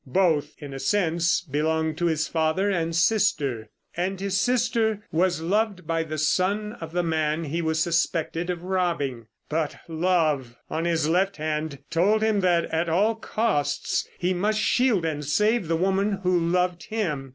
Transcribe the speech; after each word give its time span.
Both, 0.07 0.55
in 0.57 0.73
a 0.73 0.79
sense, 0.79 1.41
belonged 1.41 1.95
to 1.99 2.07
his 2.07 2.27
father 2.27 2.71
and 2.71 2.95
sister. 2.95 3.69
And 3.95 4.19
his 4.19 4.35
sister 4.39 5.05
was 5.11 5.41
loved 5.41 5.85
by 5.85 6.01
the 6.01 6.17
son 6.17 6.73
of 6.81 6.91
the 6.91 7.03
man 7.03 7.43
he 7.43 7.61
was 7.61 7.83
suspected 7.83 8.49
of 8.49 8.63
robbing. 8.63 9.27
But 9.47 9.75
Love, 9.87 10.55
on 10.71 10.85
his 10.85 11.07
left 11.07 11.37
hand, 11.37 11.83
told 11.91 12.23
him 12.23 12.39
that 12.39 12.65
at 12.73 12.89
all 12.89 13.13
costs 13.13 14.07
he 14.17 14.33
must 14.33 14.59
shield 14.59 15.05
and 15.05 15.23
save 15.23 15.67
the 15.67 15.75
woman 15.77 16.13
who 16.23 16.35
loved 16.35 16.85
him. 16.85 17.29